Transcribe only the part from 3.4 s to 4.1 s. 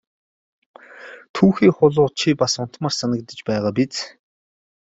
байгаа биз!